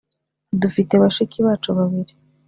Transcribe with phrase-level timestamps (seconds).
[0.61, 2.13] dufite bashiki bacu babiri.